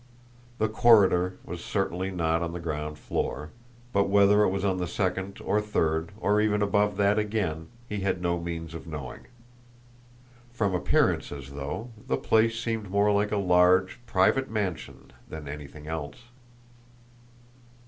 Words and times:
The 0.57 0.67
corridor 0.67 1.37
was 1.45 1.63
certainly 1.63 2.09
not 2.09 2.41
on 2.41 2.53
the 2.53 2.59
ground 2.59 2.97
floor, 2.97 3.51
but 3.93 4.09
whether 4.09 4.41
it 4.41 4.49
was 4.49 4.65
on 4.65 4.77
the 4.77 4.87
second 4.87 5.39
or 5.41 5.61
third, 5.61 6.09
or 6.19 6.41
even 6.41 6.63
above 6.63 6.97
that 6.97 7.19
again, 7.19 7.67
he 7.87 7.99
had 7.99 8.19
no 8.19 8.39
means 8.39 8.73
of 8.73 8.87
knowing. 8.87 9.27
From 10.51 10.73
appearances, 10.73 11.51
though, 11.51 11.91
the 12.07 12.17
place 12.17 12.59
seemed 12.59 12.89
more 12.89 13.11
like 13.11 13.31
a 13.31 13.37
large, 13.37 13.99
private 14.07 14.49
mansion 14.49 15.13
than 15.29 15.47
anything 15.47 15.85
else. 15.85 16.17